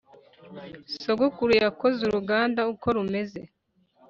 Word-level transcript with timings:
[sogokuru 1.01 1.51
yakoze 1.63 1.99
uruganda 2.03 2.61
uko 2.73 2.87
rumeze 2.95 3.41